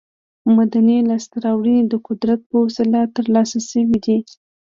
مدني 0.57 0.97
لاسته 1.09 1.37
راوړنې 1.45 1.83
د 1.87 1.93
قدرت 2.07 2.39
په 2.49 2.55
وسیله 2.65 2.99
تر 3.15 3.25
لاسه 3.35 3.57
شوې 3.69 3.97
دي. 4.05 4.17